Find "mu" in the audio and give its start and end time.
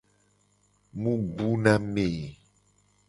0.99-1.13